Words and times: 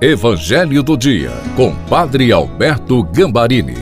Evangelho 0.00 0.80
do 0.80 0.96
Dia, 0.96 1.32
com 1.56 1.74
Padre 1.86 2.30
Alberto 2.30 3.02
Gambarini. 3.02 3.74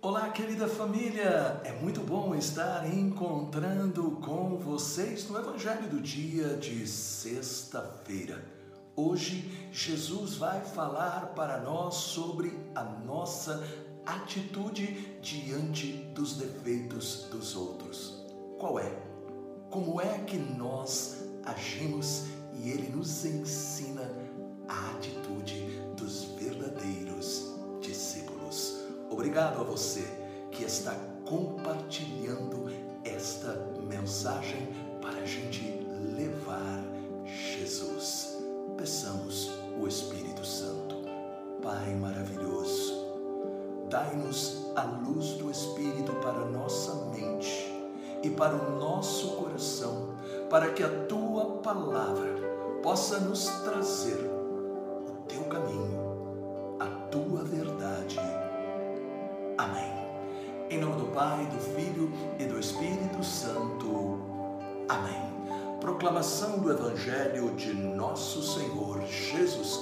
Olá, 0.00 0.28
querida 0.30 0.66
família! 0.66 1.60
É 1.62 1.72
muito 1.80 2.00
bom 2.00 2.34
estar 2.34 2.84
encontrando 2.92 4.10
com 4.20 4.58
vocês 4.58 5.30
no 5.30 5.38
Evangelho 5.38 5.88
do 5.88 6.00
Dia 6.00 6.56
de 6.56 6.84
sexta-feira. 6.84 8.44
Hoje, 8.96 9.68
Jesus 9.70 10.34
vai 10.34 10.62
falar 10.62 11.26
para 11.36 11.58
nós 11.58 11.94
sobre 11.94 12.58
a 12.74 12.82
nossa 12.82 13.62
atitude 14.06 15.18
diante 15.20 15.92
dos 16.14 16.36
defeitos 16.36 17.28
dos 17.30 17.56
outros. 17.56 18.24
Qual 18.58 18.78
é? 18.78 18.92
Como 19.70 20.00
é 20.00 20.18
que 20.18 20.36
nós 20.36 21.24
agimos 21.44 22.24
e 22.54 22.70
ele 22.70 22.88
nos 22.88 23.24
ensina 23.24 24.10
a 24.68 24.90
atitude 24.92 25.80
dos 25.96 26.24
verdadeiros 26.38 27.52
discípulos. 27.80 28.78
Obrigado 29.10 29.60
a 29.60 29.64
você 29.64 30.04
que 30.50 30.64
está 30.64 30.94
compartilhando 31.26 32.66
esta 33.04 33.54
mensagem 33.88 34.68
para 35.00 35.20
a 35.20 35.26
gente 35.26 35.62
levar 36.16 36.82
Jesus. 37.26 38.38
Peçamos 38.76 39.50
o 39.80 39.86
Espírito 39.86 40.44
Santo. 40.44 41.02
Pai 41.62 41.94
maravilhoso, 41.94 42.21
dai-nos 43.92 44.72
a 44.74 44.84
luz 44.84 45.34
do 45.34 45.50
Espírito 45.50 46.14
para 46.14 46.46
nossa 46.46 47.10
mente 47.14 47.70
e 48.22 48.30
para 48.30 48.54
o 48.54 48.78
nosso 48.78 49.36
coração, 49.36 50.14
para 50.48 50.70
que 50.70 50.82
a 50.82 50.88
tua 51.06 51.58
palavra 51.58 52.32
possa 52.82 53.20
nos 53.20 53.44
trazer 53.62 54.16
o 54.16 55.12
teu 55.28 55.42
caminho, 55.44 56.78
a 56.80 56.86
tua 57.10 57.44
verdade. 57.44 58.18
Amém. 59.58 59.92
Em 60.70 60.80
nome 60.80 60.96
do 60.96 61.08
Pai, 61.08 61.44
do 61.48 61.58
Filho 61.58 62.10
e 62.38 62.46
do 62.46 62.58
Espírito 62.58 63.22
Santo. 63.22 64.18
Amém. 64.88 65.32
Proclamação 65.80 66.60
do 66.60 66.70
Evangelho 66.70 67.50
de 67.56 67.74
Nosso 67.74 68.42
Senhor 68.42 69.02
Jesus 69.02 69.81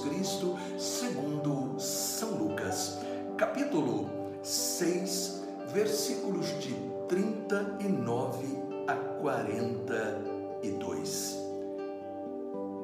39 7.61 8.57
a 8.87 8.95
42. 9.21 11.37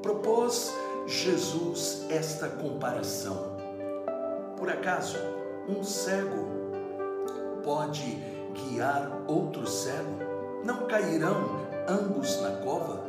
Propôs 0.04 0.72
Jesus 1.08 2.06
esta 2.10 2.48
comparação. 2.48 3.58
Por 4.56 4.70
acaso, 4.70 5.18
um 5.68 5.84
cego 5.84 6.46
pode 7.64 8.22
guiar 8.54 9.24
outro 9.28 9.66
cego? 9.66 10.20
Não 10.64 10.86
cairão 10.86 11.66
ambos 11.88 12.40
na 12.42 12.52
cova? 12.58 13.04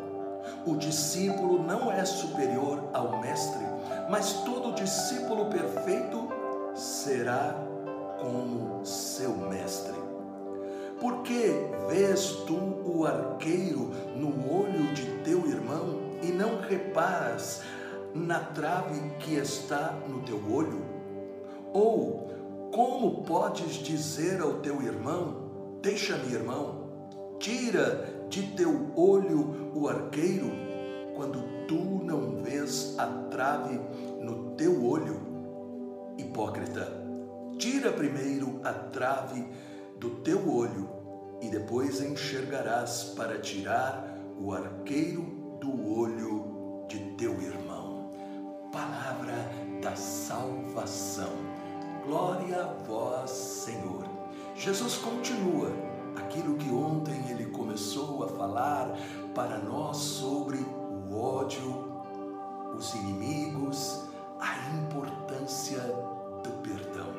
O 0.65 0.77
discípulo 0.77 1.63
não 1.63 1.93
é 1.93 2.03
superior 2.05 2.83
ao 2.95 3.21
mestre, 3.21 3.61
mas 4.09 4.33
todo 4.45 4.75
discípulo 4.75 5.47
perfeito 5.47 6.29
será 6.75 7.55
como 8.21 8.87
seu 8.87 9.37
mestre. 9.37 9.99
Por 11.01 11.23
que 11.23 11.53
vês 11.89 12.31
tu 12.47 12.57
o 12.85 13.07
arqueiro 13.07 13.91
no 14.17 14.53
olho 14.53 14.93
de 14.95 15.07
teu 15.23 15.47
irmão 15.47 16.01
e 16.21 16.27
não 16.27 16.61
reparas 16.61 17.63
na 18.13 18.41
trave 18.41 18.99
que 19.21 19.37
está 19.37 19.97
no 20.09 20.21
teu 20.23 20.41
olho? 20.53 20.83
Ou 21.73 22.29
como 22.73 23.23
podes 23.23 23.75
dizer 23.75 24.41
ao 24.41 24.55
teu 24.55 24.83
irmão: 24.83 25.79
Deixa-me, 25.81 26.33
irmão, 26.33 26.89
tira 27.39 28.27
de 28.29 28.43
teu 28.57 28.91
olho 28.97 29.71
o 29.75 29.89
arqueiro, 29.89 30.51
quando 31.15 31.45
tu 31.69 32.05
não 32.05 32.43
vês 32.43 32.97
a 32.99 33.07
trave 33.31 33.81
no 34.21 34.57
teu 34.57 34.85
olho? 34.85 35.17
Hipócrita, 36.19 36.93
tira 37.57 37.93
primeiro 37.93 38.61
a 38.65 38.73
trave 38.73 39.47
do 39.99 40.11
teu 40.23 40.49
olho 40.51 40.89
e 41.41 41.49
depois 41.49 42.01
enxergarás 42.01 43.13
para 43.17 43.39
tirar 43.41 44.19
o 44.39 44.53
arqueiro 44.53 45.23
do 45.61 45.99
olho 45.99 46.85
de 46.89 46.99
teu 47.17 47.41
irmão. 47.41 48.11
Palavra 48.73 49.35
da 49.83 49.95
salvação. 49.97 51.33
Glória 52.05 52.63
a 52.63 52.67
vós, 52.85 53.31
Senhor. 53.31 54.05
Jesus 54.55 54.97
continua 54.97 55.71
aquilo 56.17 56.57
que 56.57 56.69
ontem 56.71 57.31
ele 57.31 57.47
começou 57.47 58.25
a 58.25 58.29
falar 58.29 58.97
para 59.35 59.59
nós 59.59 59.97
sobre 59.97 60.59
o 60.59 61.17
ódio, 61.17 62.03
os 62.77 62.95
inimigos, 62.95 64.05
a 64.41 64.57
importância 64.77 65.81
do 66.43 66.51
perdão. 66.63 67.13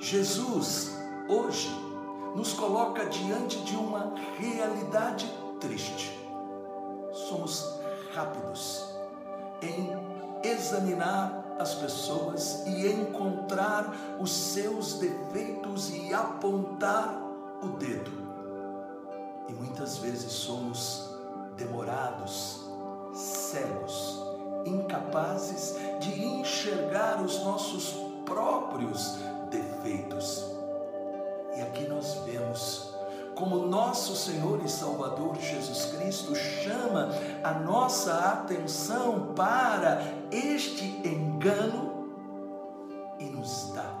Jesus, 0.00 0.92
hoje, 1.28 1.85
nos 2.36 2.52
coloca 2.52 3.06
diante 3.06 3.58
de 3.62 3.74
uma 3.74 4.12
realidade 4.38 5.26
triste. 5.58 6.12
Somos 7.10 7.80
rápidos 8.14 8.84
em 9.62 9.90
examinar 10.44 11.56
as 11.58 11.74
pessoas 11.76 12.62
e 12.66 12.88
encontrar 12.88 13.90
os 14.20 14.30
seus 14.30 14.98
defeitos 14.98 15.88
e 15.88 16.12
apontar 16.12 17.18
o 17.62 17.68
dedo. 17.68 18.12
E 19.48 19.52
muitas 19.54 19.96
vezes 19.96 20.30
somos 20.30 21.08
demorados, 21.56 22.66
cegos, 23.14 24.20
incapazes 24.66 25.74
de 26.00 26.22
enxergar 26.22 27.22
os 27.22 27.42
nossos 27.42 27.96
próprios 28.26 29.16
nosso 34.06 34.30
Senhor 34.30 34.64
e 34.64 34.68
Salvador 34.68 35.34
Jesus 35.34 35.86
Cristo 35.86 36.32
chama 36.36 37.10
a 37.42 37.54
nossa 37.54 38.14
atenção 38.14 39.32
para 39.34 40.00
este 40.30 40.84
engano 41.04 42.06
e 43.18 43.24
nos 43.24 43.72
dá 43.74 43.92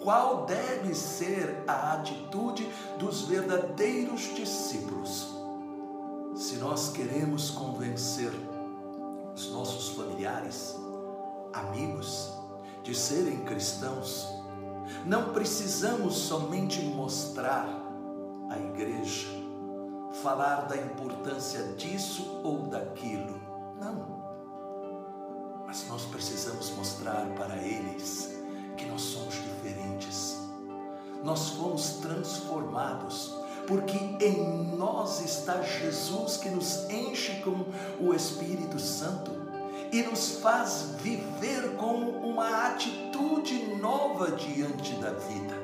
qual 0.00 0.46
deve 0.46 0.94
ser 0.94 1.64
a 1.66 1.94
atitude 1.94 2.68
dos 3.00 3.22
verdadeiros 3.22 4.32
discípulos. 4.32 5.34
Se 6.36 6.56
nós 6.58 6.90
queremos 6.90 7.50
convencer 7.50 8.30
os 9.34 9.50
nossos 9.50 9.88
familiares, 9.96 10.76
amigos, 11.52 12.32
de 12.84 12.94
serem 12.94 13.40
cristãos, 13.40 14.28
não 15.04 15.32
precisamos 15.32 16.14
somente 16.14 16.80
mostrar 16.82 17.82
a 18.52 18.58
igreja, 18.58 19.28
falar 20.22 20.62
da 20.68 20.76
importância 20.76 21.62
disso 21.74 22.40
ou 22.44 22.66
daquilo. 22.66 23.40
Não. 23.80 24.22
Mas 25.66 25.86
nós 25.88 26.04
precisamos 26.04 26.70
mostrar 26.70 27.26
para 27.34 27.56
eles 27.56 28.38
que 28.76 28.84
nós 28.86 29.00
somos 29.00 29.34
diferentes. 29.34 30.36
Nós 31.24 31.50
fomos 31.50 31.98
transformados, 32.00 33.34
porque 33.66 33.96
em 34.24 34.76
nós 34.76 35.20
está 35.20 35.62
Jesus 35.62 36.36
que 36.36 36.50
nos 36.50 36.90
enche 36.90 37.40
com 37.42 37.64
o 38.04 38.12
Espírito 38.12 38.78
Santo 38.78 39.30
e 39.92 40.02
nos 40.02 40.38
faz 40.40 40.94
viver 41.00 41.76
com 41.76 41.94
uma 41.94 42.66
atitude 42.68 43.76
nova 43.76 44.32
diante 44.32 44.94
da 44.94 45.12
vida. 45.12 45.61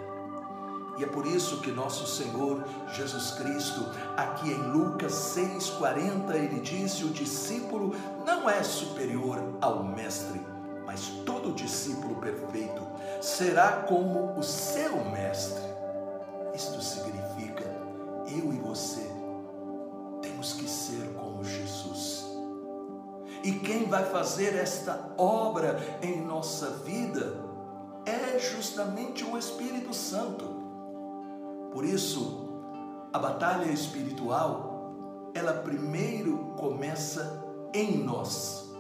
E 0.98 1.04
é 1.04 1.06
por 1.06 1.24
isso 1.26 1.60
que 1.60 1.70
nosso 1.70 2.08
Senhor 2.08 2.64
Jesus 2.92 3.30
Cristo, 3.30 3.86
aqui 4.16 4.50
em 4.50 4.70
Lucas 4.72 5.12
6,40, 5.36 6.34
ele 6.34 6.60
disse: 6.60 7.04
o 7.04 7.10
discípulo 7.10 7.94
não 8.26 8.50
é 8.50 8.64
superior 8.64 9.38
ao 9.60 9.84
mestre, 9.84 10.40
mas 10.84 11.06
todo 11.24 11.52
discípulo 11.52 12.16
perfeito 12.16 12.82
será 13.20 13.84
como 13.88 14.36
o 14.36 14.42
seu 14.42 15.04
mestre. 15.04 15.62
Isto 16.52 16.82
significa, 16.82 17.64
eu 18.26 18.52
e 18.52 18.58
você 18.58 19.08
temos 20.20 20.54
que 20.54 20.68
ser 20.68 21.14
como 21.14 21.44
Jesus. 21.44 22.26
E 23.44 23.52
quem 23.52 23.84
vai 23.84 24.04
fazer 24.04 24.56
esta 24.56 25.14
obra 25.16 25.78
em 26.02 26.20
nossa 26.20 26.70
vida 26.70 27.36
é 28.04 28.36
justamente 28.40 29.24
o 29.24 29.38
Espírito 29.38 29.94
Santo. 29.94 30.57
Por 31.72 31.84
isso, 31.84 32.48
a 33.12 33.18
batalha 33.18 33.70
espiritual, 33.70 35.30
ela 35.34 35.52
primeiro 35.52 36.54
começa 36.56 37.44
em 37.74 37.98
nós. 37.98 38.72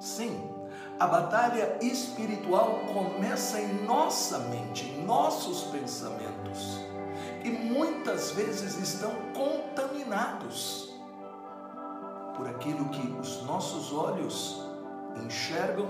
Sim, 0.00 0.50
a 0.98 1.06
batalha 1.06 1.78
espiritual 1.82 2.80
começa 2.92 3.60
em 3.60 3.84
nossa 3.84 4.38
mente, 4.38 4.86
em 4.86 5.04
nossos 5.04 5.64
pensamentos, 5.64 6.80
que 7.42 7.50
muitas 7.50 8.30
vezes 8.30 8.76
estão 8.78 9.12
contaminados 9.34 10.94
por 12.36 12.48
aquilo 12.48 12.88
que 12.90 13.06
os 13.20 13.42
nossos 13.44 13.92
olhos 13.92 14.62
enxergam 15.24 15.86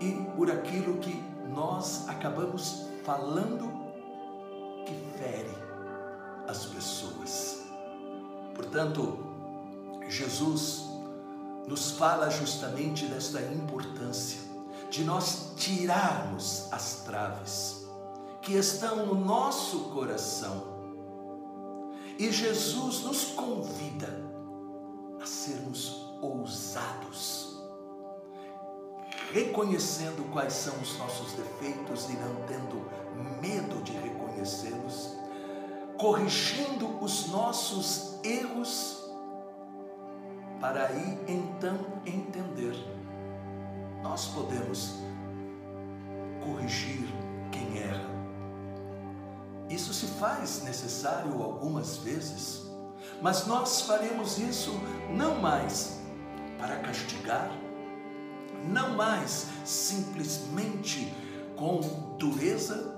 e 0.00 0.12
por 0.36 0.50
aquilo 0.50 0.98
que 0.98 1.22
nós 1.48 2.08
acabamos 2.08 2.88
falando 3.04 3.77
as 6.46 6.66
pessoas. 6.66 7.62
Portanto, 8.54 9.18
Jesus 10.08 10.84
nos 11.66 11.92
fala 11.92 12.30
justamente 12.30 13.06
desta 13.06 13.40
importância 13.42 14.40
de 14.90 15.04
nós 15.04 15.52
tirarmos 15.56 16.72
as 16.72 17.02
traves 17.04 17.86
que 18.40 18.54
estão 18.54 19.04
no 19.06 19.14
nosso 19.14 19.90
coração. 19.90 20.78
E 22.18 22.32
Jesus 22.32 23.02
nos 23.02 23.24
convida 23.26 24.08
a 25.20 25.26
sermos 25.26 26.08
ousados, 26.22 27.57
reconhecendo 29.32 30.30
quais 30.32 30.52
são 30.52 30.74
os 30.80 30.98
nossos 30.98 31.32
defeitos 31.32 32.08
e 32.08 32.12
não 32.12 32.34
tendo 32.46 32.88
medo 33.40 33.82
de 33.82 33.92
reconhecê-los, 33.92 35.16
corrigindo 35.98 37.02
os 37.02 37.28
nossos 37.28 38.18
erros 38.24 39.08
para 40.60 40.86
aí 40.86 41.18
então 41.28 41.78
entender. 42.06 42.74
Nós 44.02 44.26
podemos 44.28 44.94
corrigir 46.44 47.08
quem 47.50 47.82
erra. 47.82 48.08
Isso 49.68 49.92
se 49.92 50.06
faz 50.06 50.62
necessário 50.62 51.42
algumas 51.42 51.98
vezes, 51.98 52.62
mas 53.20 53.46
nós 53.46 53.82
faremos 53.82 54.38
isso 54.38 54.72
não 55.10 55.40
mais 55.40 56.00
para 56.58 56.76
castigar, 56.76 57.50
não 58.66 58.96
mais 58.96 59.46
simplesmente 59.64 61.12
com 61.56 61.80
dureza, 62.18 62.96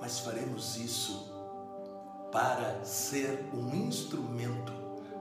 mas 0.00 0.18
faremos 0.18 0.76
isso 0.76 1.32
para 2.32 2.84
ser 2.84 3.48
um 3.54 3.74
instrumento 3.74 4.72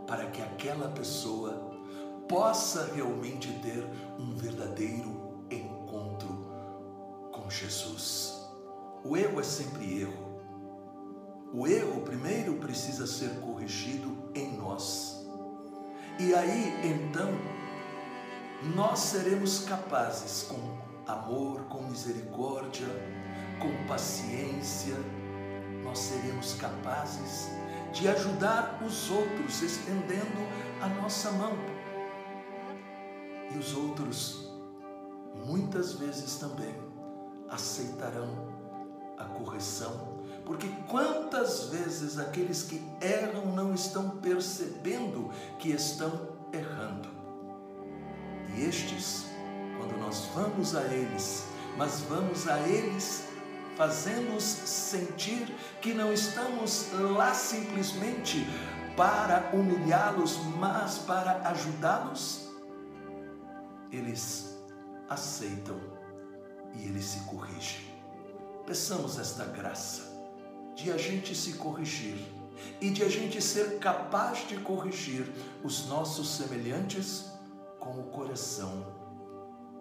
para 0.08 0.28
que 0.28 0.42
aquela 0.42 0.90
pessoa 0.90 1.72
possa 2.28 2.92
realmente 2.94 3.52
ter 3.60 3.88
um 4.20 4.36
verdadeiro 4.36 5.46
encontro 5.50 6.48
com 7.32 7.50
Jesus. 7.50 8.34
O 9.04 9.16
erro 9.16 9.40
é 9.40 9.44
sempre 9.44 10.02
erro. 10.02 10.26
O 11.54 11.68
erro 11.68 12.02
primeiro 12.02 12.56
precisa 12.56 13.06
ser 13.06 13.30
corrigido 13.40 14.30
em 14.34 14.58
nós. 14.58 15.26
E 16.20 16.34
aí 16.34 16.74
então 16.84 17.30
nós 18.64 19.00
seremos 19.00 19.60
capazes 19.66 20.44
com 20.44 20.86
amor, 21.12 21.62
com 21.66 21.84
misericórdia, 21.84 22.88
com 23.60 23.88
paciência, 23.88 24.96
nós 25.84 26.00
seremos 26.00 26.56
capazes 26.56 27.50
de 27.94 28.08
ajudar 28.08 28.82
os 28.86 29.10
outros, 29.10 29.62
estendendo 29.62 30.42
a 30.82 30.88
nossa 30.88 31.32
mão. 31.32 31.54
E 33.54 33.58
os 33.58 33.74
outros, 33.76 34.52
muitas 35.46 35.94
vezes 35.94 36.36
também, 36.36 36.76
aceitarão 37.50 38.54
a 39.18 39.26
correção, 39.26 40.20
porque 40.46 40.68
quantas 40.90 41.70
vezes 41.70 42.18
aqueles 42.18 42.64
que 42.64 42.82
erram 43.00 43.46
não 43.56 43.74
estão 43.74 44.10
percebendo 44.18 45.30
que 45.60 45.70
estão 45.70 46.12
errando. 46.52 47.25
E 48.56 48.64
estes, 48.64 49.26
quando 49.78 49.98
nós 50.00 50.30
vamos 50.34 50.76
a 50.76 50.84
eles, 50.86 51.46
mas 51.78 52.02
vamos 52.02 52.48
a 52.48 52.60
eles 52.68 53.26
fazemos 53.76 54.44
sentir 54.44 55.54
que 55.82 55.94
não 55.94 56.14
estamos 56.14 56.90
lá 56.94 57.34
simplesmente 57.34 58.48
para 58.96 59.52
humilhá-los, 59.54 60.38
mas 60.58 61.00
para 61.00 61.50
ajudá-los, 61.50 62.50
eles 63.92 64.58
aceitam 65.10 65.80
e 66.74 66.86
eles 66.86 67.06
se 67.06 67.20
corrigem. 67.26 67.94
Peçamos 68.66 69.20
esta 69.20 69.46
graça 69.46 70.04
de 70.76 70.92
a 70.92 70.98
gente 70.98 71.36
se 71.36 71.54
corrigir 71.54 72.18
e 72.82 72.90
de 72.90 73.04
a 73.04 73.10
gente 73.10 73.42
ser 73.42 73.78
capaz 73.80 74.48
de 74.48 74.58
corrigir 74.58 75.30
os 75.64 75.88
nossos 75.88 76.36
semelhantes 76.36 77.35
com 77.86 78.00
o 78.00 78.04
coração 78.06 78.84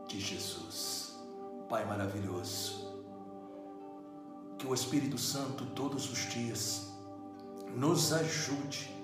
de 0.06 0.20
Jesus. 0.20 1.18
Pai 1.70 1.86
maravilhoso, 1.86 3.02
que 4.58 4.66
o 4.66 4.74
Espírito 4.74 5.16
Santo 5.16 5.64
todos 5.70 6.12
os 6.12 6.18
dias 6.30 6.92
nos 7.74 8.12
ajude 8.12 8.94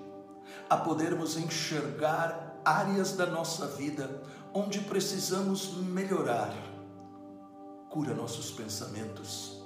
a 0.69 0.77
podermos 0.77 1.35
enxergar 1.35 2.61
áreas 2.63 3.13
da 3.13 3.25
nossa 3.25 3.65
vida 3.65 4.21
onde 4.53 4.79
precisamos 4.81 5.73
melhorar. 5.77 6.53
Cura 7.89 8.13
nossos 8.13 8.51
pensamentos, 8.51 9.63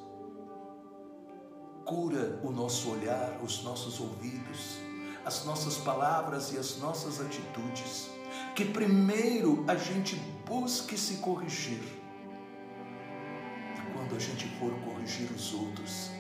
cura 1.84 2.40
o 2.42 2.52
nosso 2.52 2.90
olhar, 2.90 3.38
os 3.44 3.62
nossos 3.64 4.00
ouvidos, 4.00 4.78
as 5.26 5.44
nossas 5.44 5.76
palavras 5.76 6.54
e 6.54 6.58
as 6.58 6.78
nossas 6.78 7.20
atitudes. 7.20 8.15
Que 8.56 8.66
primeiro 8.66 9.66
a 9.68 9.76
gente 9.76 10.16
busque 10.46 10.98
se 10.98 11.18
corrigir 11.18 11.82
quando 13.96 14.16
a 14.18 14.20
gente 14.20 14.48
for 14.60 14.72
corrigir 14.82 15.32
os 15.32 15.54
outros, 15.54 16.12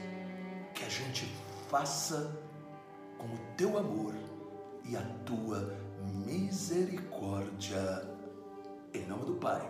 que 0.74 0.84
a 0.84 0.90
gente 0.90 1.32
faça 1.70 2.36
com 3.18 3.28
o 3.28 3.38
teu 3.56 3.78
amor 3.78 4.16
e 4.84 4.96
a 4.96 5.02
tua 5.26 5.78
misericórdia. 6.26 8.10
Em 8.94 9.06
nome 9.06 9.26
do 9.26 9.36
Pai, 9.36 9.70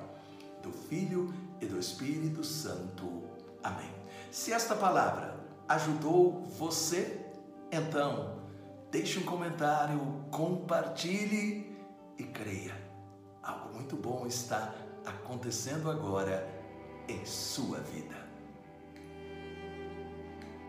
do 0.62 0.72
Filho 0.72 1.34
e 1.60 1.66
do 1.66 1.80
Espírito 1.80 2.44
Santo. 2.44 3.24
Amém. 3.64 3.90
Se 4.32 4.54
esta 4.54 4.76
palavra 4.76 5.36
ajudou 5.68 6.44
você, 6.58 7.20
então 7.72 8.40
deixe 8.92 9.20
um 9.20 9.24
comentário, 9.24 10.00
compartilhe 10.32 11.75
e 12.18 12.24
creia. 12.24 12.76
Algo 13.44 13.74
muito 13.74 13.96
bom 13.96 14.26
está 14.26 14.74
acontecendo 15.06 15.90
agora 15.90 16.48
em 17.08 17.26
sua 17.26 17.80
vida. 17.80 18.25